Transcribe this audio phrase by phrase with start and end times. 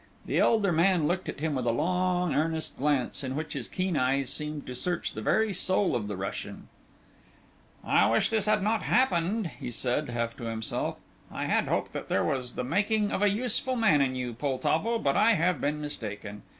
[0.25, 3.95] The elder man looked at him with a long, earnest glance in which his keen
[3.95, 6.69] eyes seemed to search the very soul of the Russian.
[7.85, 10.97] "I wish this had not happened," he said, half to himself.
[11.31, 14.97] "I had hoped that there was the making of a useful man in you, Poltavo,
[14.97, 16.41] but I have been mistaken.